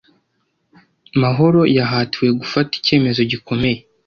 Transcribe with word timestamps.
Mahoro 1.21 1.61
yahatiwe 1.77 2.29
gufata 2.39 2.71
icyemezo 2.79 3.21
gikomeye. 3.31 3.79